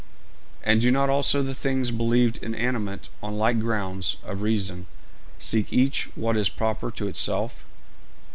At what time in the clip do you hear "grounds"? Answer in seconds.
3.59-4.15